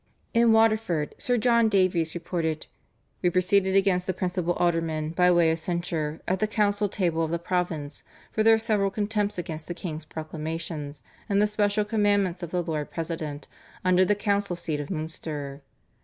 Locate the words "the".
4.07-4.15, 6.39-6.47, 7.29-7.37, 9.67-9.75, 11.39-11.45, 12.49-12.63, 14.03-14.15